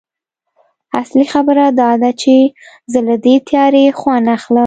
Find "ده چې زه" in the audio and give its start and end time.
2.01-2.99